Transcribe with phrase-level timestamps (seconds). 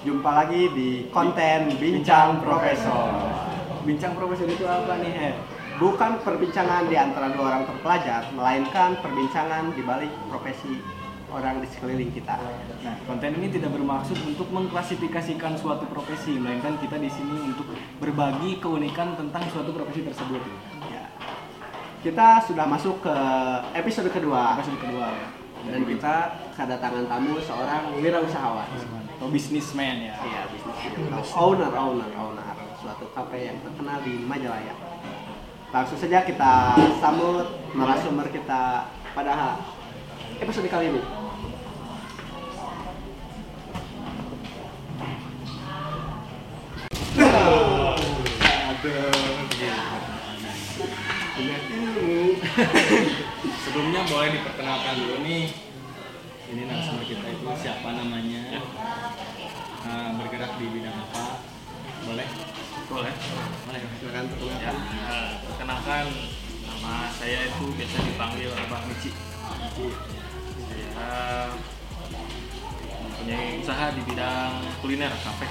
[0.00, 3.20] Jumpa lagi di konten Bincang Profesor.
[3.84, 5.34] Bincang Profesor itu apa nih, Her?
[5.76, 10.80] Bukan perbincangan di antara dua orang terpelajar, melainkan perbincangan di balik profesi
[11.28, 12.40] orang di sekeliling kita.
[12.80, 17.68] Nah, konten ini tidak bermaksud untuk mengklasifikasikan suatu profesi, melainkan kita di sini untuk
[18.00, 20.40] berbagi keunikan tentang suatu profesi tersebut.
[20.88, 21.12] Ya.
[22.00, 23.16] Kita sudah masuk ke
[23.76, 25.28] episode kedua Episode kedua ya.
[25.76, 26.14] dan kita
[26.56, 28.68] kedatangan tamu seorang wirausahawan.
[29.20, 30.16] Atau businessman ya.
[30.16, 34.72] Iya, bisnis owner, owner, owner suatu kafe yang terkenal di Majalaya.
[35.68, 36.72] Langsung saja kita
[37.04, 37.44] sambut
[37.76, 39.60] narasumber kita pada
[40.40, 41.04] episode kali ini.
[53.68, 55.69] Sebelumnya boleh diperkenalkan dulu nih.
[56.50, 58.58] Ini narasumber kita itu siapa namanya?
[59.86, 61.46] Nah, bergerak di bidang apa?
[62.02, 62.26] Boleh?
[62.90, 63.14] Boleh.
[63.70, 63.80] Boleh.
[64.02, 64.74] Silakan Ya, perkenalkan.
[65.46, 66.04] perkenalkan
[66.66, 69.14] nama saya itu biasa dipanggil Abah Mici.
[70.90, 71.54] Saya
[72.98, 75.46] mempunyai usaha di bidang kuliner kafe.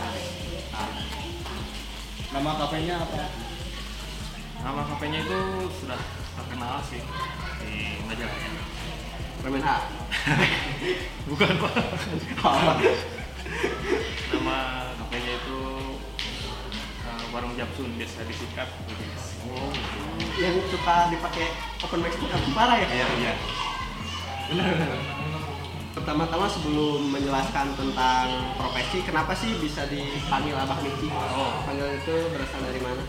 [2.30, 3.24] Nama kafenya apa?
[4.60, 5.40] Nama kafenya itu
[5.80, 6.02] sudah
[6.36, 7.00] terkenal sih
[7.64, 8.52] di Majalaya.
[9.40, 9.70] Permen H.
[11.32, 11.74] Bukan pak.
[14.36, 14.58] Nama
[15.00, 15.60] kafenya itu
[17.08, 18.68] eh, Warung Japsun biasa disingkat.
[19.48, 19.72] Oh,
[20.36, 21.48] yang suka dipakai
[21.80, 22.88] open mic itu parah ya?
[22.92, 23.34] Iya iya.
[25.96, 28.28] Pertama-tama sebelum menjelaskan tentang
[28.60, 31.08] profesi, kenapa sih bisa dipanggil Abah Mici?
[31.08, 31.64] Oh.
[31.64, 33.04] Panggil itu berasal dari mana?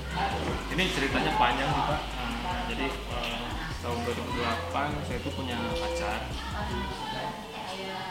[0.74, 2.00] Ini ceritanya panjang sih pak.
[2.00, 3.49] Nah, jadi eh,
[3.80, 6.20] tahun 2008 saya itu punya pacar.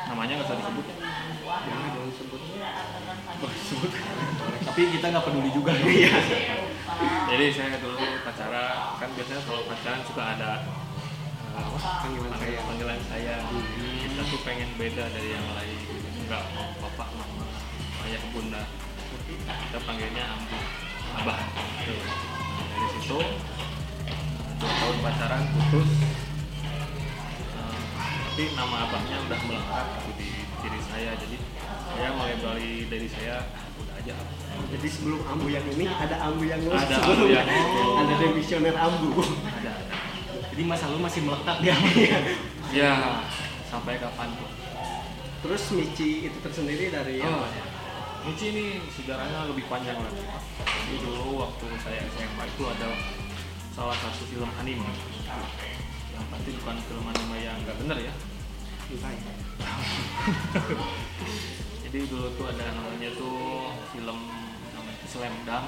[0.09, 0.95] Namanya nggak usah disebut ya.
[1.45, 2.41] Jangan dong sebut.
[3.37, 3.91] Boleh disebut.
[4.65, 5.71] Tapi kita nggak peduli juga.
[5.77, 6.13] Iya.
[7.29, 10.77] jadi saya dulu pacaran kan biasanya kalau pacaran suka ada eh?
[11.79, 12.59] Panggilan saya.
[12.65, 13.35] panggilan saya.
[14.01, 15.79] Kita tuh pengen beda dari yang lain.
[16.25, 17.45] Enggak mau bapak mama
[18.09, 18.63] ayah bunda.
[19.29, 20.57] Kita panggilnya ambu
[21.21, 21.39] abah.
[21.85, 21.93] Gitu.
[22.57, 23.19] Dari situ
[25.09, 25.89] pacaran putus
[27.49, 27.81] Eh,
[28.29, 30.29] tapi nama abahnya udah melekat gitu di
[30.61, 31.11] diri saya.
[31.17, 31.37] Jadi
[31.89, 32.37] saya mulai
[32.87, 34.15] dari saya ah, udah aja.
[34.69, 37.09] Jadi sebelum Ambu yang ini ada Ambu yang Ada sebelum.
[37.09, 37.49] Ambu yang-
[37.99, 39.09] ada demisioner Ambu.
[39.17, 39.95] ada ada.
[40.53, 41.87] Jadi masa lu masih melekat di apa?
[42.69, 42.93] ya
[43.65, 44.49] sampai kapan tuh?
[45.39, 47.49] Terus Mici itu tersendiri dari oh apa?
[48.29, 50.19] Michi ini sejarahnya lebih panjang lagi
[50.67, 52.87] jadi dulu waktu saya SMA itu ada
[53.79, 54.91] salah satu film anime.
[56.11, 58.13] Yang pasti bukan film anime yang nggak bener ya.
[58.91, 59.11] Ya.
[61.87, 64.19] jadi dulu tuh ada namanya tuh film
[64.75, 65.67] namanya Slam Dunk.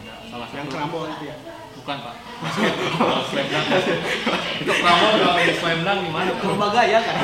[0.00, 1.36] Ada salah satu Yang kerambol itu ya.
[1.76, 2.14] bukan pak.
[2.96, 3.66] Kalau Slam Dunk
[4.64, 6.30] itu Prambon kalau yang Slam Dunk gimana?
[6.32, 7.16] Tuh Berbagaya kan.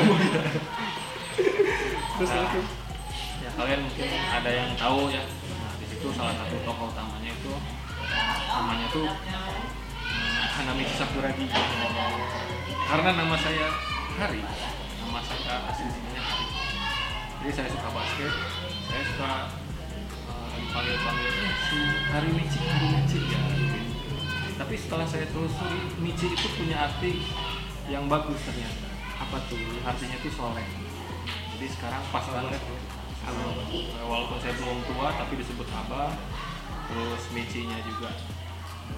[2.17, 2.61] Terus Nah, itu
[3.41, 5.25] ya kalian mungkin ada yang tahu ya.
[5.25, 7.53] Nah, di situ salah satu tokoh utamanya itu
[8.57, 9.05] namanya tuh
[10.57, 11.45] Hanami Sakuragi
[12.89, 13.69] karena nama saya
[14.17, 14.41] Hari
[15.05, 16.45] nama saya aslinya Hari.
[17.37, 18.33] Jadi saya suka basket
[18.89, 19.29] saya suka
[20.33, 21.79] eh, dipanggil panggil eh, si
[22.09, 23.79] Hari Michi Hari Michi ya gitu.
[24.57, 27.21] tapi setelah saya telusuri Michi itu punya arti
[27.85, 28.89] yang bagus ternyata.
[29.21, 29.61] Apa tuh?
[29.85, 30.65] Artinya itu soleh.
[31.53, 32.61] Jadi sekarang pas banget
[33.21, 36.17] kalau eh, walaupun saya belum tua tapi disebut abah.
[36.89, 38.09] Terus Michi-nya juga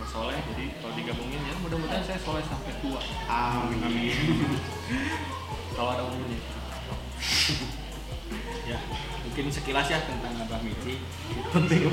[0.09, 4.09] soleh jadi kalau digabungin ya mudah-mudahan saya soleh sampai tua Amin.
[5.77, 6.39] kalau ada umurnya
[8.69, 8.77] ya,
[9.25, 11.01] mungkin sekilas ya tentang Abah Mici.
[11.51, 11.89] Penting.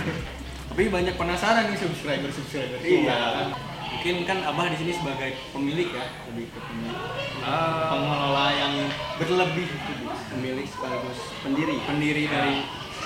[0.72, 2.78] Tapi banyak penasaran nih subscriber subscriber.
[2.82, 3.52] Iya.
[3.86, 7.00] Mungkin kan Abah di sini sebagai pemilik ya, lebih ke pemilik.
[7.46, 7.94] Ah.
[7.94, 8.74] pengelola yang
[9.22, 10.06] berlebih itu Bu.
[10.34, 11.76] Pemilik sekaligus pendiri.
[11.86, 12.54] pendiri dari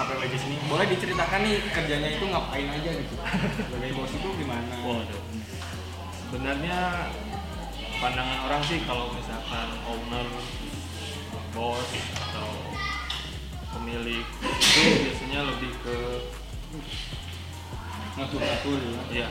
[0.00, 0.56] KPWJ sini.
[0.64, 3.14] Boleh diceritakan nih kerjanya itu ngapain aja gitu.
[3.68, 4.74] Sebagai bos itu gimana?
[4.80, 5.22] Waduh.
[6.24, 6.78] Sebenarnya
[8.00, 10.28] pandangan orang sih kalau misalkan owner,
[11.52, 12.48] bos atau
[13.76, 15.96] pemilik itu biasanya lebih ke
[18.10, 18.80] Ngatur-ngatur
[19.14, 19.24] ya.
[19.24, 19.28] ya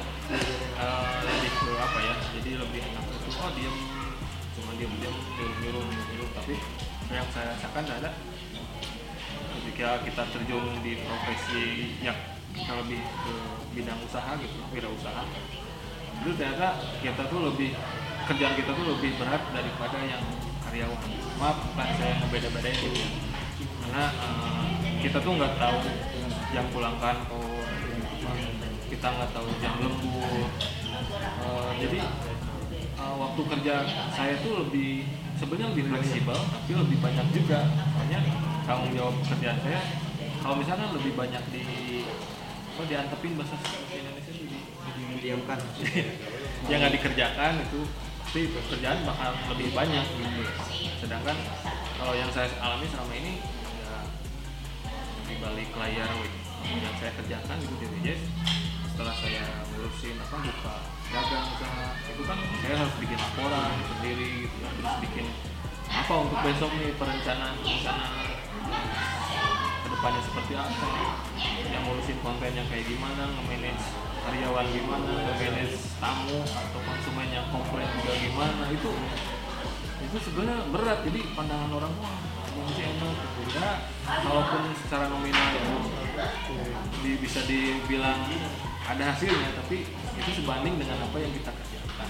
[0.80, 2.16] eh, lebih ke apa ya?
[2.40, 3.76] Jadi lebih enak itu oh diem
[4.56, 6.56] cuma diem diem nyuruh nyuruh nyuruh tapi
[7.10, 8.14] yang saya rasakan adalah
[9.60, 12.16] ketika kita terjun di profesi yang
[12.56, 13.34] lebih ke
[13.76, 15.24] bidang usaha gitu wirausaha.
[16.24, 17.76] Itu ternyata kita tuh lebih
[18.28, 20.24] kerjaan kita tuh lebih berat daripada yang
[20.64, 21.02] karyawan.
[21.40, 23.10] Maaf bukan saya ngebeda-bedain gitu ya.
[23.84, 24.68] Karena eh,
[25.04, 25.80] kita tuh nggak tahu
[26.56, 27.60] jam pulang kantor
[28.90, 30.48] kita nggak tahu jam lembur.
[31.20, 32.00] Eh, jadi
[33.00, 33.76] eh, waktu kerja
[34.16, 35.08] saya tuh lebih
[35.40, 37.60] sebenarnya lebih fleksibel tapi lebih banyak juga.
[37.96, 38.20] Makanya
[38.68, 39.82] tanggung jawab pekerjaan saya
[40.44, 41.64] kalau misalnya lebih banyak di
[42.80, 43.56] apa diantepin bahasa
[43.92, 44.60] Indonesia itu di,
[45.20, 45.60] diamkan
[46.72, 47.82] yang nggak dikerjakan itu
[48.24, 50.44] pasti pekerjaan bakal lebih banyak gitu.
[51.02, 51.36] Sedangkan
[51.98, 53.34] kalau yang saya alami selama ini
[53.84, 54.00] ya
[55.28, 56.10] di balik layar
[56.70, 58.14] yang saya kerjakan itu di
[59.00, 60.76] setelah saya ngurusin apa buka
[61.08, 64.70] dagang usaha itu kan saya harus bikin laporan sendiri gitu ya.
[64.76, 65.26] terus bikin
[65.88, 68.08] apa untuk besok nih perencanaan rencana
[69.80, 70.88] ke depannya seperti apa
[71.72, 73.88] yang ngurusin konten yang kayak gimana nge-manage
[74.20, 78.92] karyawan gimana nge-manage tamu atau konsumen yang komplain juga gimana itu
[80.12, 81.94] itu sebenarnya berat jadi pandangan orang
[82.52, 83.16] ini sih enak
[83.48, 83.72] karena
[84.28, 85.99] kalaupun secara nominal itu
[87.04, 88.20] di, bisa dibilang
[88.90, 92.10] ada hasilnya tapi itu sebanding dengan apa yang kita kerjakan.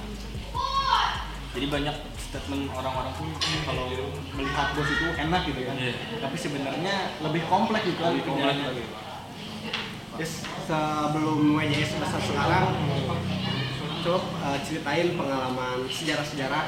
[1.49, 1.95] Jadi banyak
[2.29, 3.25] statement orang-orang tuh
[3.65, 3.89] kalau
[4.37, 5.73] melihat bos itu enak gitu ya.
[5.73, 5.93] Iya.
[6.21, 6.95] tapi sebenarnya
[7.25, 8.85] lebih kompleks gitu lebih kompleks lagi.
[10.19, 12.65] Yes, sebelum WJS masa sekarang
[13.99, 14.19] coba
[14.51, 16.65] eh, ceritain pengalaman sejarah-sejarah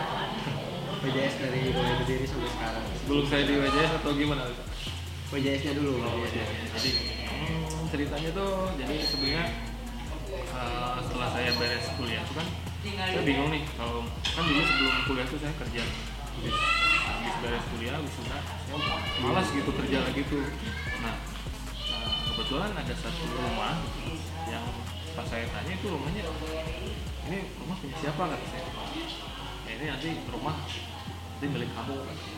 [1.02, 2.84] WJS dari mulai berdiri sampai sekarang.
[3.06, 4.44] Sebelum saya di WJS atau gimana
[5.32, 6.46] WJS-nya dulu Oh, iya.
[6.78, 6.90] Jadi
[7.92, 9.46] ceritanya tuh jadi sebenarnya
[10.56, 12.48] uh, setelah saya beres kuliah tuh kan
[12.88, 15.84] saya bingung nih kalau kan dulu sebelum kuliah tuh saya kerja
[16.32, 16.56] habis,
[17.04, 18.78] habis beres kuliah wisuda saya
[19.20, 20.48] malas gitu kerja lagi tuh.
[21.04, 21.16] Nah
[21.92, 23.76] uh, kebetulan ada satu rumah
[24.48, 24.66] yang
[25.12, 26.24] pas saya tanya itu rumahnya
[27.28, 28.24] ini rumah punya siapa?
[28.24, 28.66] kata saya.
[29.68, 31.96] Ya, ini nanti rumah nanti milik kamu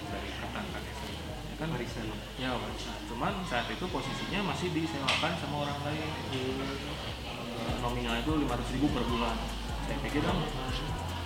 [0.09, 1.22] dari kakak kakek saya
[1.53, 2.09] ya kan warisan
[2.41, 6.09] Ya, nah, cuman saat itu posisinya masih disewakan sama orang lain.
[6.33, 9.37] Eh, nominalnya itu 500 ribu per bulan.
[9.85, 10.33] Saya pikir kan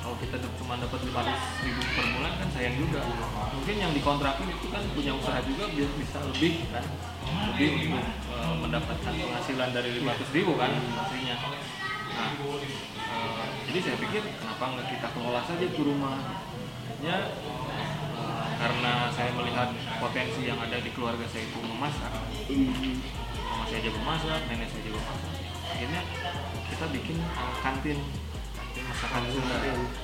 [0.04, 3.02] kalau kita cuma dapat 500 ribu per bulan kan sayang juga.
[3.56, 6.84] Mungkin yang dikontrakin itu kan punya usaha juga biar bisa lebih kan,
[7.56, 8.04] lebih untuk
[8.36, 11.36] eh, mendapatkan penghasilan dari 500 ribu kan pastinya.
[11.40, 16.20] Nah, eh, jadi saya pikir kenapa nggak kita kelola saja tuh rumah?
[18.58, 19.70] Karena saya melihat
[20.02, 22.12] potensi yang ada di keluarga saya itu memasak.
[23.48, 25.32] Mama saya jago masak nenek saya jago masak.
[25.68, 26.02] Akhirnya
[26.74, 28.00] kita bikin eh, kantin.
[28.58, 29.56] Kantin masakan Sunda.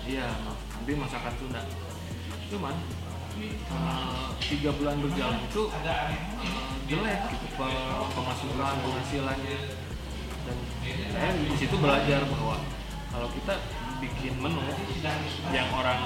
[0.05, 0.27] iya
[0.69, 1.61] kantin masakan Sunda.
[2.53, 2.75] Cuman
[3.41, 6.13] eh, tiga bulan berjalan itu eh,
[6.85, 9.57] jelek gitu pe- pemasukan penghasilannya
[10.43, 10.57] dan
[11.15, 12.59] saya di situ belajar bahwa
[13.07, 13.55] kalau kita
[14.03, 14.59] bikin menu
[15.55, 16.03] yang orang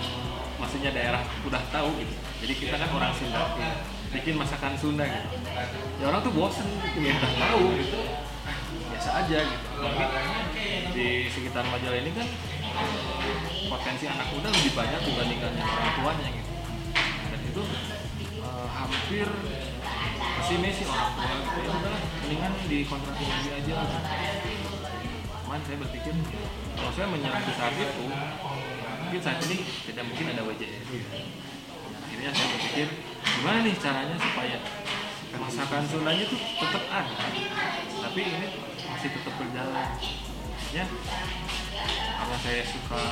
[0.57, 2.13] maksudnya daerah udah tahu gitu.
[2.45, 3.41] Jadi kita kan orang Sunda
[4.13, 5.29] bikin masakan Sunda gitu.
[6.01, 7.99] Ya orang tuh bosen gitu ya udah tahu gitu.
[8.93, 9.69] Biasa aja gitu.
[10.97, 12.27] Di sekitar Majalah ini kan
[13.69, 16.51] potensi anak muda lebih banyak dibandingkan orang tuanya gitu.
[17.29, 17.61] Dan itu
[18.41, 19.27] eh, hampir
[20.41, 21.57] pesimis sih orang tua gitu.
[21.61, 23.97] Ya udahlah mendingan di kontrakin lagi aja gitu.
[25.47, 26.11] cuman saya berpikir
[26.75, 28.03] kalau saya menyerah di saat itu
[29.07, 30.85] mungkin saat ini tidak mungkin ada WJS
[32.03, 32.87] akhirnya saya berpikir
[33.23, 34.57] gimana nih caranya supaya
[35.37, 37.15] masakan Sundanya tuh tetap ada?
[38.03, 38.47] Tapi ini
[38.89, 39.87] masih tetap berjalan.
[40.75, 40.83] Ya
[42.17, 43.03] karena saya suka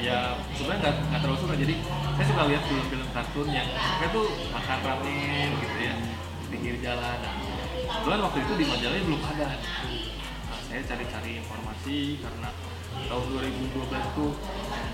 [0.00, 0.18] ya
[0.54, 1.54] sebenarnya nggak nggak terlalu suka.
[1.54, 5.94] Jadi saya suka lihat film-film kartun yang mereka tuh makan ramen gitu ya
[6.46, 7.18] pinggir jalan.
[7.20, 7.34] Nah,
[8.00, 9.48] kebetulan waktu itu di majalahnya belum ada.
[10.50, 12.48] Nah, saya cari-cari informasi karena
[13.04, 14.32] tahun 2012 tuh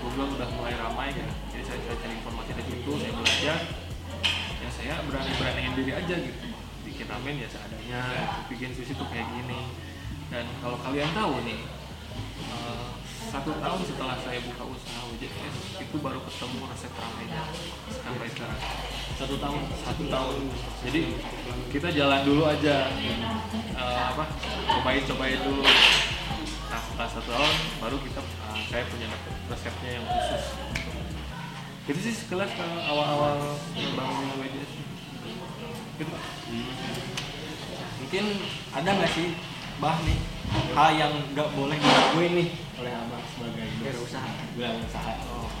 [0.03, 1.29] Google udah mulai ramai kan
[1.63, 3.59] jadi saya cari informasi dari situ saya belajar.
[4.63, 6.45] Ya saya berani-beraniin diri aja gitu.
[6.83, 8.01] Bikin ramen ya seadanya
[8.51, 9.71] bikin sushi tuh kayak gini.
[10.27, 11.63] Dan kalau kalian tahu nih
[12.51, 12.87] eh,
[13.31, 15.55] satu tahun setelah saya buka usaha WJS
[15.87, 17.43] itu baru ketemu resep ramennya
[17.87, 18.59] sampai sekarang.
[19.15, 19.61] Satu tahun.
[19.87, 20.35] Satu tahun.
[20.83, 21.01] Jadi
[21.71, 22.91] kita jalan dulu aja.
[23.71, 24.25] Eh, apa?
[24.67, 25.63] Cobain cobain dulu
[26.73, 29.07] nah setelah satu tahun baru kita eh, saya punya
[29.45, 30.43] resepnya yang khusus
[31.85, 34.71] itu sih sekelas eh, awal-awal membangun WJS
[36.01, 36.23] gitu Pak.
[38.01, 38.25] mungkin
[38.73, 39.37] ada nggak sih
[39.77, 40.17] bah nih
[40.73, 42.49] hal yang nggak boleh dilakuin nih
[42.81, 44.29] oleh abang sebagai Berusaha.
[44.57, 45.53] usaha oh.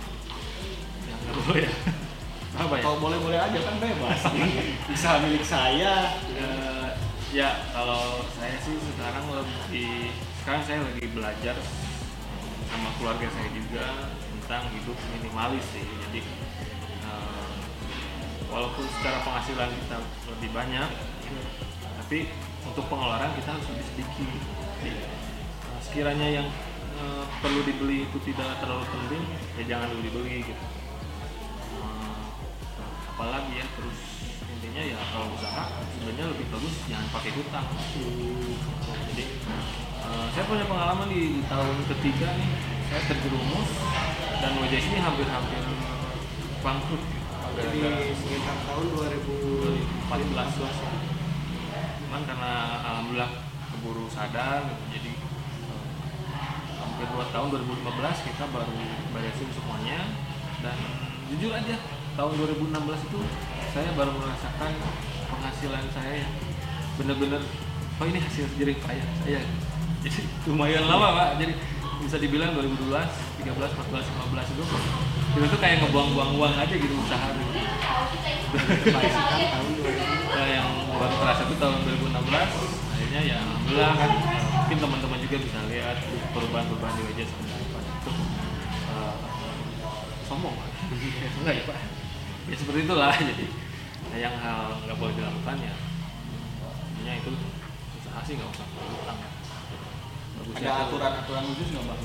[1.05, 1.73] yang nggak boleh ya
[2.65, 4.21] apa ya kalau boleh boleh aja kan bebas
[4.97, 6.89] usaha milik saya Eh,
[7.37, 10.09] ya kalau saya sih sekarang lebih
[10.43, 11.55] sekarang saya lagi belajar
[12.67, 15.87] sama keluarga saya juga tentang hidup minimalis sih.
[15.87, 16.19] Jadi
[17.07, 17.55] eh,
[18.51, 20.89] walaupun secara penghasilan kita lebih banyak
[22.03, 22.27] tapi
[22.67, 24.29] untuk pengeluaran kita harus lebih sedikit.
[24.83, 26.47] Jadi, eh, sekiranya yang
[26.99, 29.23] eh, perlu dibeli itu tidak terlalu penting
[29.55, 30.63] ya jangan dulu dibeli gitu.
[33.15, 34.22] Apalagi ya terus
[34.73, 37.67] intinya ya kalau usaha sebenarnya lebih bagus jangan pakai hutang.
[39.13, 39.25] Jadi
[40.01, 42.49] eh, saya punya pengalaman di, tahun ketiga nih
[42.89, 43.69] saya terjerumus
[44.41, 45.61] dan WJS ini hampir-hampir
[46.65, 47.05] bangkrut.
[47.53, 47.79] Jadi
[48.17, 48.85] sekitar tahun
[50.09, 50.09] 2014
[52.01, 53.45] cuman karena alhamdulillah
[53.77, 55.11] keburu sadar gitu, jadi
[55.69, 55.85] eh,
[56.81, 58.73] hampir 2 tahun 2015 kita baru
[59.13, 60.01] beresin semuanya.
[60.65, 60.77] Dan
[61.29, 61.77] jujur aja
[62.17, 62.73] tahun 2016
[63.05, 63.21] itu
[63.73, 64.71] saya baru merasakan
[65.33, 66.33] penghasilan saya yang
[66.93, 67.41] bener-bener
[67.97, 69.41] oh ini hasil jerih payah saya.
[70.05, 71.29] Jadi lumayan lama pak.
[71.41, 71.57] Jadi
[72.05, 74.63] bisa dibilang 2012, 13, 14, 15 itu
[75.33, 77.51] itu tuh kayak ngebuang-buang uang aja gitu usaha gitu.
[78.53, 84.11] Terbaikkan tahun 2000 Nah, yang baru terasa itu tahun 2016 akhirnya ya alhamdulillah kan
[84.53, 85.97] mungkin teman-teman juga bisa lihat
[86.33, 87.79] perubahan-perubahan di wajah seperti apa.
[87.81, 88.11] Itu
[88.93, 89.13] eh,
[90.29, 90.69] sombong Pak.
[91.41, 91.77] enggak ya pak?
[92.51, 93.13] Ya seperti itulah.
[93.17, 93.45] Jadi
[94.13, 95.75] nah, yang hal nggak boleh dilakukan ya
[96.93, 97.31] intinya itu
[97.97, 99.19] usaha sih nggak usah pakai utang
[100.33, 102.01] Bagusnya Ada tuh aturan-aturan khusus nggak bang?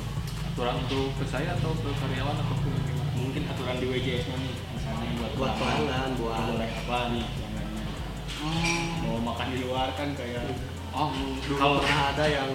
[0.48, 2.70] aturan untuk ke saya atau ke karyawan atau ke
[3.18, 7.84] Mungkin aturan di WJS nya nih, misalnya buat buat pelanggan, buat boleh apa nih pelanggannya?
[9.04, 10.44] Mau makan di luar kan kayak
[10.94, 11.10] oh
[11.44, 12.50] dulu kalau pernah ada yang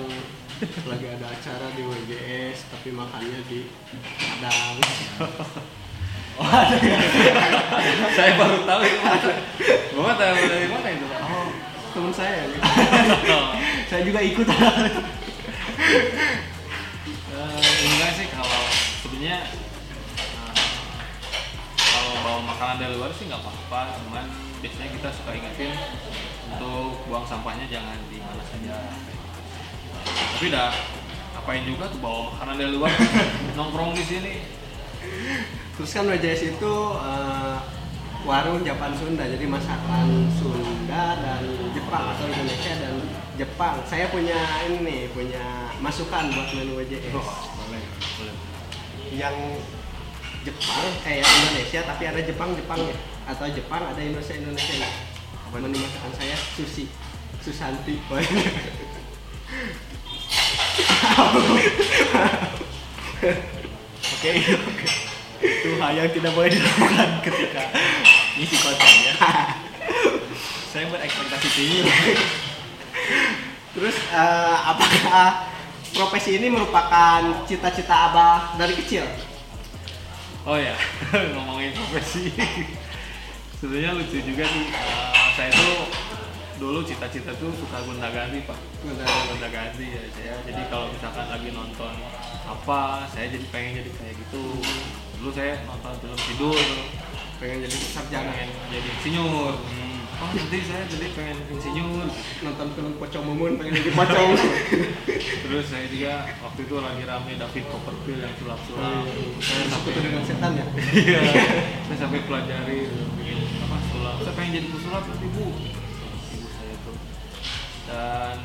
[0.63, 3.67] lagi ada acara di WGS tapi makannya di
[4.17, 4.77] Padang.
[8.17, 9.31] saya baru tahu itu.
[9.93, 11.19] Bapak tahu dari mana itu pak?
[11.21, 11.47] Oh,
[11.93, 12.49] teman saya.
[12.49, 12.59] nih.
[13.89, 14.47] saya juga ikut.
[17.33, 18.61] Eh, enggak sih kalau
[19.05, 20.53] sebenarnya eh,
[21.77, 23.93] kalau bawa makanan dari luar sih nggak apa-apa.
[24.01, 24.25] Cuman
[24.65, 25.77] biasanya kita suka ingetin
[26.49, 28.77] untuk buang sampahnya jangan di mana saja
[30.03, 30.75] tapi dah
[31.39, 32.91] apain juga tuh bawa makanan dari luar?
[33.57, 34.35] Nongkrong di sini
[35.73, 37.57] Terus kan WJS itu eh,
[38.23, 41.41] warung Japan Sunda, jadi masakan Sunda dan
[41.73, 42.95] Jepang atau Indonesia dan
[43.41, 43.81] Jepang.
[43.89, 44.37] Saya punya
[44.69, 47.09] ini nih, punya masukan buat menu WJS.
[47.17, 47.81] boleh
[48.21, 48.35] boleh
[49.17, 49.35] Yang
[50.45, 54.89] Jepang, eh yang Indonesia tapi ada Jepang Jepangnya atau Jepang ada Indonesia Indonesia nya.
[55.53, 56.89] Menu masakan saya sushi,
[57.41, 58.01] Susanti.
[64.23, 65.02] Oke, oke.
[65.43, 67.61] Itu hal yang tidak boleh dilakukan ketika
[68.39, 69.13] ngisi konten ya.
[70.71, 71.81] Saya berekspektasi tinggi.
[73.73, 75.51] Terus eh, apakah
[75.93, 79.05] profesi ini merupakan cita-cita abah dari kecil?
[80.43, 80.75] Oh ya,
[81.35, 82.31] ngomongin profesi.
[83.59, 84.65] Sebenarnya lucu juga sih.
[84.71, 85.87] Eh, saya tuh
[86.61, 88.59] dulu cita-cita tuh suka gonta ganti pak.
[88.83, 90.35] Gonta ganti ya saya.
[90.47, 91.93] Jadi kalau misalkan lagi nonton
[92.47, 94.43] apa, saya jadi pengen jadi kayak gitu.
[95.23, 96.59] Dulu saya nonton film tidur,
[97.39, 98.27] Pengen jadi sarjana.
[98.35, 99.55] pengen jadi insinyur.
[100.19, 102.11] Oh nanti saya jadi pengen insinyur.
[102.43, 104.35] Nonton film Pocong Mumun pengen jadi pocong.
[105.47, 109.07] Terus saya juga waktu itu lagi rame David Copperfield yang sulap-sulap.
[109.39, 110.65] Saya takut dengan setan ya.
[110.91, 111.19] Iya,
[111.87, 112.79] saya sampai pelajari
[113.15, 114.15] bikin apa sulap.
[114.27, 115.45] Saya pengen jadi pesulap nanti bu.
[116.35, 116.97] Ibu saya tuh.
[117.87, 118.35] Dan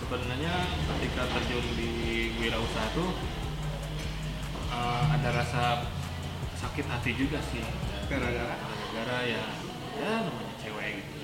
[0.00, 0.54] sebenarnya
[0.88, 1.90] ketika terjun di
[2.40, 3.12] wirausaha tuh
[4.72, 5.62] eh, ada rasa
[6.56, 7.60] sakit hati juga sih.
[8.08, 9.44] Gara-gara Gara-gara ya,
[9.96, 11.16] ya namanya cewek gitu.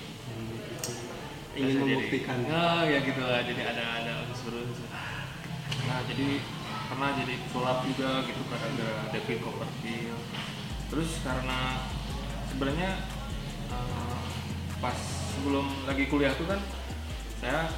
[1.52, 2.38] ingin Biasa jadi- membuktikan.
[2.46, 3.40] Nah, ya gitu lah.
[3.42, 4.88] Jadi ada ada unsur-unsur.
[5.84, 6.28] Nah, jadi
[6.88, 10.22] pernah jadi sulap juga gitu gara-gara David Copperfield.
[10.88, 11.58] Terus karena
[12.48, 12.90] sebenarnya
[13.68, 14.16] eh,
[14.78, 14.96] pas
[15.34, 16.60] sebelum lagi kuliah tuh kan
[17.38, 17.68] saya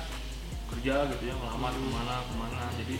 [0.70, 2.96] kerja gitu ya melamar ke mana ke mana jadi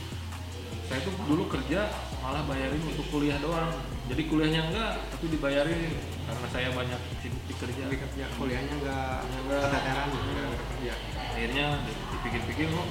[0.90, 1.86] saya tuh dulu kerja
[2.18, 3.70] malah bayarin untuk kuliah doang.
[4.10, 5.94] Jadi kuliahnya enggak tapi dibayarin.
[6.26, 7.82] Karena saya banyak sibuk di kerja.
[8.18, 9.14] Ya, kuliahnya nggak
[9.46, 9.62] Nggak.
[9.70, 10.94] keteteran kerja.
[11.30, 11.66] akhirnya
[12.10, 12.88] dipikir-pikir kok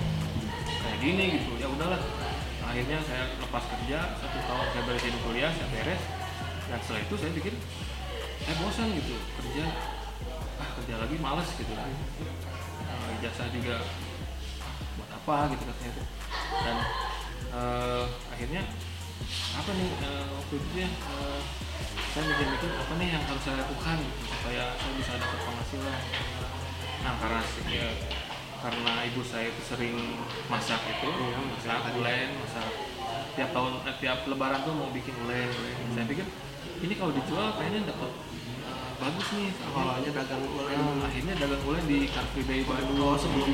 [0.79, 1.51] kayak gini gitu.
[1.59, 1.99] Ya udahlah.
[2.63, 6.01] Akhirnya saya lepas kerja satu tahun saya beresin kuliah saya beres.
[6.71, 7.53] Dan setelah itu saya pikir
[8.47, 9.65] saya bosan gitu kerja.
[10.55, 11.91] Ah kerja lagi males gitu kan
[12.89, 13.75] Nah, ijazah juga
[14.95, 15.35] buat apa?
[15.51, 16.07] Gitu katanya tuh.
[16.63, 16.77] Dan
[17.51, 18.61] eh, akhirnya
[19.55, 21.39] apa nih eh, waktu itu ya eh,
[22.09, 26.01] saya mikir-mikir apa nih yang harus saya lakukan supaya saya bisa dapat penghasilan?
[26.99, 27.87] Nah karena ya,
[28.59, 29.95] karena ibu saya itu sering
[30.51, 32.67] masak itu Iya, masak blend masak
[33.37, 36.27] tiap tahun eh, tiap lebaran tuh mau bikin oleh oleh saya pikir
[36.79, 38.11] ini kalau dijual kayaknya dapat
[38.99, 39.51] bagus nih.
[39.71, 42.99] Awalnya dagang oleh Nah, akhirnya dagang oleh di Car Free Day Bandung.
[42.99, 43.51] Oh sebelum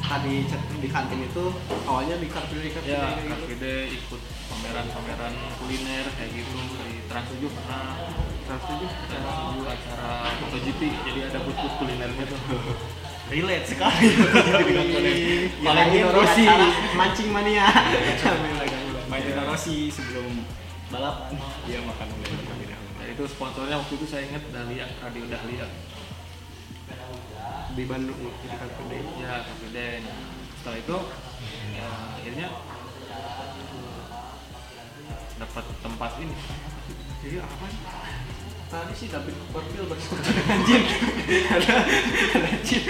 [0.00, 1.44] tadi cet- di kantin itu
[1.84, 3.28] awalnya di kartu di kartu ya gitu.
[3.28, 7.84] Car Free Day ikut pameran-pameran kuliner kayak gitu di Trans 7 pernah
[8.44, 9.26] Trans 7 Trans
[9.58, 12.40] 7 acara MotoGP jadi ada booth-booth kulinernya tuh
[13.32, 14.08] relate sekali
[15.60, 16.44] Valentino Rossi.
[16.98, 17.68] mancing mania
[19.04, 20.44] Valentino Rossi sebelum
[20.88, 22.64] balapan dia makan dahulu.
[22.96, 25.66] Nah, itu sponsornya waktu itu saya ingat Dahlia Radio Dahlia
[27.76, 28.48] di Bandung di
[28.88, 29.02] Day.
[29.20, 30.20] ya Day Nah,
[30.60, 30.96] setelah itu
[31.76, 32.48] ya akhirnya
[35.38, 36.36] dapat tempat ini
[37.22, 37.80] jadi apa nih?
[38.68, 40.20] tadi sih tapi profil bersama
[40.52, 40.84] anjing
[41.56, 41.72] ada
[42.36, 42.84] ada anjing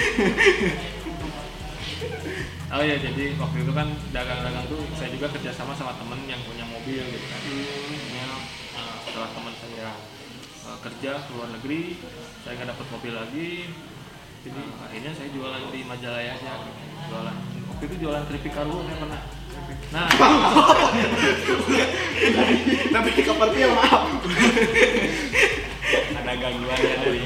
[2.69, 6.69] Oh iya, jadi waktu itu kan dagang-dagang tuh saya juga kerjasama sama temen yang punya
[6.69, 7.41] mobil gitu kan.
[7.41, 8.29] Akhirnya
[8.77, 9.89] eh, setelah teman saya
[10.69, 11.97] eh, kerja ke luar negeri,
[12.45, 13.73] saya nggak dapat mobil lagi.
[14.49, 16.73] Jadi akhirnya saya jualan di Majalaya aja, gitu.
[17.13, 17.37] jualan.
[17.69, 19.21] Waktu itu jualan keripik kargo saya pernah.
[19.93, 20.09] Nah,
[22.95, 24.09] tapi di profil maaf
[26.17, 27.25] Ada gangguannya dari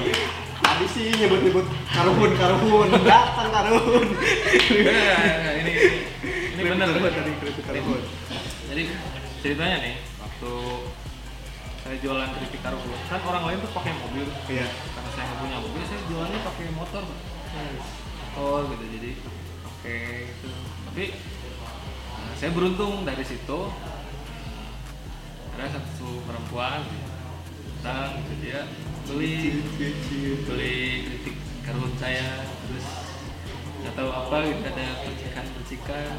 [0.62, 5.72] tadi sih nyebut-nyebut karuhun karuhun datang karuhun enggak, enggak, enggak, ini
[6.58, 6.86] ini benar.
[6.90, 7.80] Tadi
[8.66, 8.82] Jadi
[9.42, 10.52] ceritanya nih, waktu
[11.82, 14.26] saya jualan keripik kargo, kan orang lain tuh pakai mobil.
[14.46, 14.70] iya.
[14.70, 17.18] Karena saya nggak punya mobil saya jualnya pakai motor Pak.
[18.22, 19.10] motor gitu jadi
[19.66, 19.96] oke
[20.30, 20.48] itu.
[20.86, 21.04] Tapi
[22.14, 23.58] nah, saya beruntung dari situ.
[25.52, 26.86] Ada satu perempuan
[27.82, 28.62] datang gitu dia
[29.10, 29.58] beli
[30.46, 30.76] beli
[31.10, 32.46] kritik karun saya.
[32.46, 32.86] Terus
[33.82, 36.14] nggak tahu apa gitu ada percikan percikan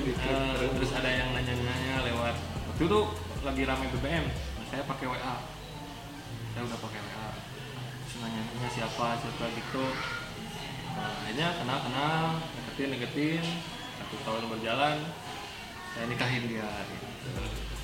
[0.00, 0.36] gitu
[0.80, 2.34] terus ada yang nanya-nanya lewat.
[2.72, 3.00] Waktu itu
[3.44, 4.26] lagi rame BBM
[4.72, 5.36] saya pakai WA
[6.56, 7.28] saya udah pakai WA
[8.22, 9.84] nanya-nanya siapa siapa gitu.
[10.94, 13.44] Nah, akhirnya kenal kenal deketin deketin.
[13.98, 14.96] Satu tahun berjalan
[15.92, 16.64] saya nikahin dia.
[16.88, 17.08] Gitu.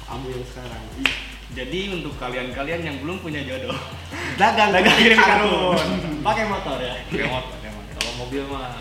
[0.09, 0.83] ambil sekarang.
[1.53, 3.77] Jadi untuk kalian-kalian yang belum punya jodoh,
[4.41, 5.77] dagang dagang kirim karun,
[6.25, 6.97] pakai motor ya.
[7.05, 7.93] pakai motor motor.
[8.01, 8.73] kalau mobil mah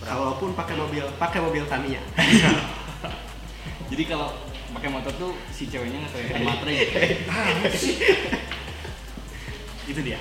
[0.00, 2.00] kalaupun pakai mobil pakai mobil Tamiya
[3.92, 4.32] Jadi kalau
[4.74, 6.98] pakai motor tuh si ceweknya nggak kayak matre gitu.
[9.88, 10.18] Itu dia.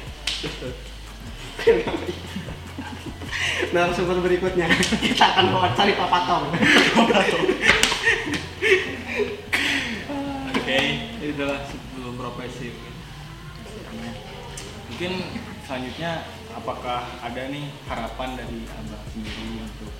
[3.73, 4.69] narasumber berikutnya
[5.01, 6.45] kita akan bawa cari papatong
[10.53, 10.79] Oke.
[11.19, 12.93] itu adalah sebelum profesi mungkin.
[14.93, 15.11] Mungkin
[15.65, 16.11] selanjutnya
[16.53, 19.91] apakah ada nih harapan dari abah sendiri untuk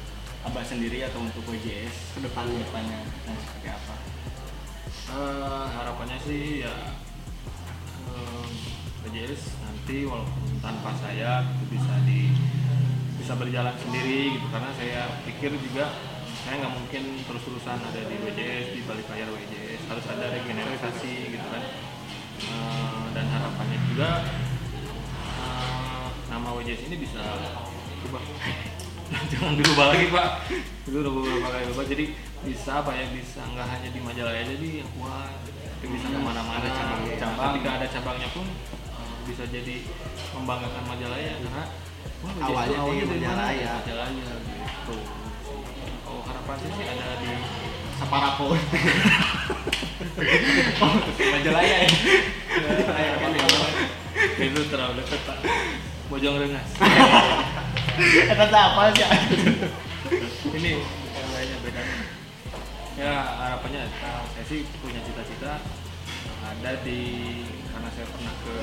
[0.46, 3.73] abah sendiri atau untuk WJS ke depannya seperti harapannya
[6.24, 6.76] sih ya.
[8.08, 8.50] Em,
[9.04, 12.32] BJS nanti walaupun tanpa saya itu bisa di
[13.20, 14.48] bisa berjalan sendiri gitu.
[14.48, 15.92] Karena saya pikir juga
[16.44, 21.48] saya nggak mungkin terus-terusan ada di WJS di balik layar WJS harus ada regenerasi gitu
[21.52, 21.64] kan.
[22.44, 24.10] Eh, dan harapannya juga
[25.44, 27.24] eh, nama WJS ini bisa
[28.04, 28.24] berubah.
[29.32, 30.30] Jangan dirubah lagi pak.
[30.88, 31.86] Itu udah beberapa kali berubah.
[31.92, 32.06] Jadi
[32.48, 33.06] bisa apa ya.
[33.12, 37.52] Bisa nggak hanya di Majalaya jadi yang kuat bisa ke mana-mana cabang-cabang.
[37.54, 39.76] ketika ada cabangnya pun eh, bisa jadi
[40.34, 41.63] membanggakan Majalaya karena
[42.24, 43.04] WJS Awalnya di?
[43.19, 43.72] Majalaya.
[43.84, 44.96] Majalaya gitu
[46.08, 47.32] oh harapan sih ada di
[48.00, 48.48] Saparapo
[51.34, 51.89] Majalaya ya.
[52.63, 53.48] Majalaya kan ya.
[54.43, 55.38] itu terlalu dekat pak
[56.12, 56.67] Bojong Rengas
[58.50, 59.06] teh apa sih?
[60.54, 60.72] ini
[61.13, 61.82] yang lainnya beda
[62.93, 63.89] ya harapannya ya,
[64.38, 65.58] saya sih punya cita-cita
[66.43, 66.99] ada di
[67.73, 68.53] karena saya pernah ke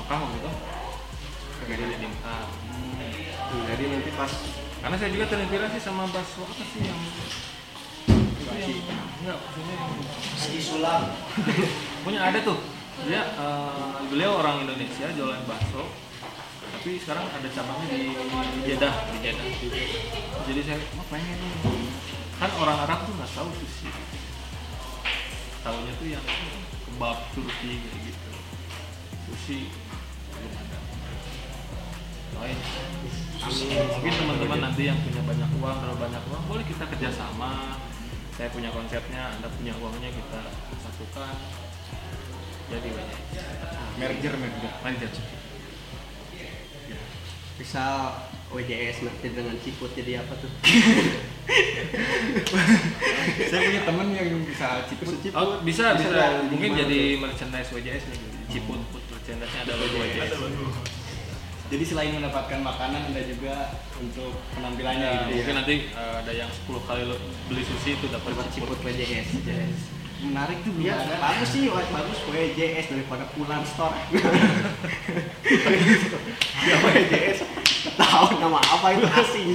[0.00, 0.52] Mekah waktu itu.
[1.60, 2.44] Jadi di Mekah.
[3.50, 4.32] jadi nanti pas
[4.80, 7.00] karena saya juga terinspirasi sama bakso apa sih yang
[8.56, 9.92] yang enggak maksudnya yang
[10.40, 11.02] Haji Sulam.
[12.06, 12.58] Punya ada tuh.
[13.04, 15.84] Dia eh, beliau orang Indonesia jualan bakso.
[16.70, 18.00] Tapi sekarang ada cabangnya di
[18.64, 19.46] Jeddah di Jeddah.
[20.48, 21.79] Jadi saya oh, pengen nih
[22.40, 23.92] kan orang Arab tuh nggak tahu sushi
[25.60, 26.24] tahunya tuh yang
[26.88, 28.30] kebab Turki gitu gitu.
[29.28, 29.68] Sushi
[30.32, 30.78] belum ada.
[32.32, 32.58] Doain
[33.92, 37.76] mungkin teman-teman nanti yang punya banyak uang terlalu banyak uang boleh kita kerjasama.
[38.40, 40.40] Saya punya konsepnya anda punya uangnya kita
[40.80, 41.36] satukan.
[42.72, 43.20] Jadi banyak.
[44.00, 44.72] Merger merger.
[44.80, 45.12] manajer
[47.60, 50.50] misal WJS nanti dengan Ciput jadi apa tuh?
[53.46, 55.14] Saya punya temen yang bisa ciput.
[55.22, 55.34] Ciput.
[55.34, 57.22] Oh, bisa, bisa, dan mungkin jadi tuh?
[57.22, 58.18] merchandise WJS nih
[58.50, 60.32] Ciput put merchandise-nya ada logo WJS
[61.70, 63.54] Jadi selain mendapatkan makanan ada juga
[64.02, 65.38] untuk penampilannya Ya, gitu.
[65.38, 67.14] mungkin nanti eh, ada yang 10 kali lo
[67.46, 69.28] beli sushi itu dapat Ciput Ciput WJS.
[69.46, 69.78] WJS.
[70.20, 71.16] Menarik tuh Iya, ada.
[71.16, 73.94] bagus sih, bagus WJS daripada Pulan Store.
[76.60, 77.38] ya WJS,
[78.20, 79.48] tahu nama apa itu asing.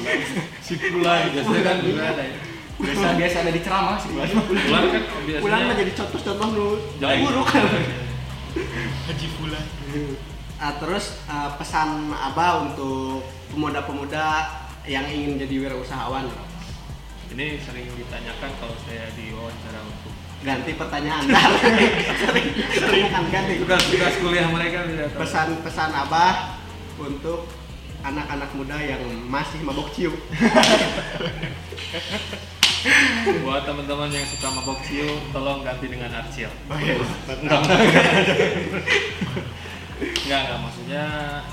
[0.66, 2.24] Si Pulan biasanya kan juga ada.
[2.26, 2.38] ya.
[2.76, 4.28] Biasa biasa ada di ceramah sih Pulan.
[4.50, 7.18] Pulang kan biasanya Pulan mah jadi contoh-contoh nu Jelek.
[7.22, 7.48] buruk.
[9.06, 9.66] Haji Pulan.
[10.56, 13.22] Ah, terus ah, pesan Abah untuk
[13.54, 14.50] pemuda-pemuda
[14.90, 16.26] yang ingin jadi wirausahawan.
[17.36, 20.14] ini sering ditanyakan kalau saya diwawancara untuk
[20.46, 21.26] Ganti pertanyaan.
[22.22, 23.60] sering, sering kan ganti.
[23.60, 25.20] tugas-tugas kuliah mereka tidak tahu.
[25.26, 26.62] Pesan-pesan Abah
[27.02, 27.50] untuk
[28.06, 30.14] anak-anak muda yang masih mabok cium.
[33.42, 37.02] buat teman-teman yang suka mabok ciu tolong ganti dengan arcil Oh, iya.
[40.26, 41.04] Enggak, enggak maksudnya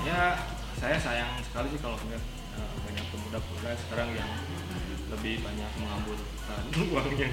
[0.03, 0.35] ya
[0.77, 2.21] saya sayang sekali sih kalau melihat
[2.59, 4.27] eh, banyak pemuda-pemuda sekarang yang
[5.13, 6.61] lebih banyak mengamburkan
[6.91, 7.29] uangnya.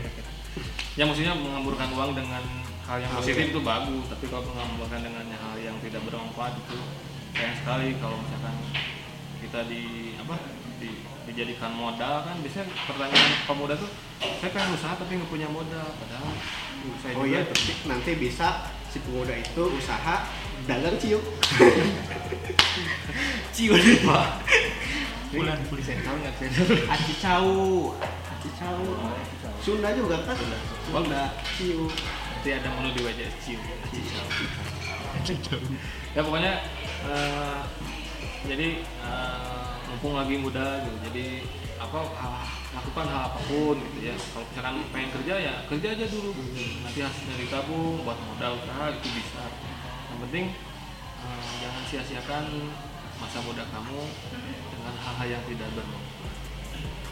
[0.94, 2.42] Ya maksudnya mengamburkan uang dengan
[2.86, 6.78] hal yang positif itu bagus, tapi kalau mengamburkan dengan hal yang tidak bermanfaat itu
[7.34, 8.54] sayang sekali kalau misalkan
[9.40, 10.36] kita di apa
[10.80, 10.90] di,
[11.28, 16.32] dijadikan modal kan biasanya pertanyaan pemuda tuh saya pengen usaha tapi nggak punya modal padahal
[17.00, 20.24] saya Oh iya, tapi nanti bisa si pemuda itu usaha
[20.64, 21.20] dagang cium.
[23.54, 24.28] ciu nih pak
[25.30, 28.84] bulan beli sensor nggak sensor Aci cau, aci cau.
[29.60, 30.36] Sunda juga kan?
[30.88, 31.90] Sunda cium.
[32.40, 33.60] nanti ada menu di wajah ciu
[36.16, 36.52] ya pokoknya
[37.04, 37.60] eh,
[38.46, 41.26] jadi eh, mumpung lagi muda gitu jadi
[41.80, 41.98] apa
[42.70, 46.62] lakukan hal apa pun gitu ya kalau misalkan pengen kerja ya kerja aja dulu gitu.
[46.84, 49.42] nanti hasilnya ditabung buat modal usaha itu bisa
[50.12, 50.46] yang penting
[51.24, 52.44] eh, jangan sia-siakan
[53.20, 54.00] masa muda kamu
[54.72, 56.34] dengan hal-hal yang tidak bermanfaat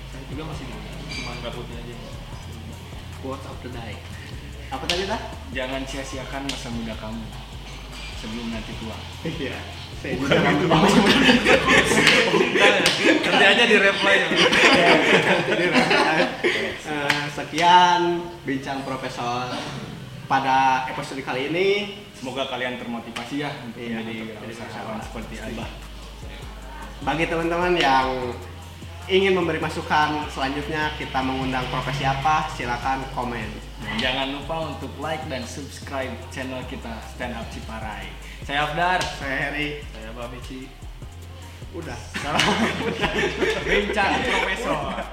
[0.09, 1.97] saya juga masih muda cuma gabutnya aja
[3.19, 3.99] Quote of the day.
[4.71, 5.19] Apa tadi dah?
[5.51, 7.27] Jangan sia-siakan masa muda kamu
[8.23, 8.95] sebelum nanti tua.
[9.27, 9.59] Iya.
[9.99, 11.55] Saya juga rambut masih muda.
[13.29, 14.17] nanti aja di reply
[15.51, 15.65] Jadi,
[16.87, 18.01] eh, sekian
[18.47, 19.51] bincang profesor
[20.31, 21.69] pada episode kali ini.
[22.15, 25.71] Semoga kalian termotivasi ya untuk Iya, menjadi jadi wirausahawan seperti Abah.
[27.03, 28.35] Bagi teman-teman yang
[29.07, 33.49] ingin memberi masukan selanjutnya kita mengundang profesi apa silakan komen
[33.81, 38.28] Dan jangan lupa untuk like dan subscribe channel kita Stand Up Ciparai.
[38.49, 38.97] Saya Afdar.
[39.21, 39.85] saya Heri.
[39.93, 40.73] Saya Bamici
[41.77, 42.01] udah.
[42.17, 42.41] Salam.
[43.69, 45.05] Bincang profesor.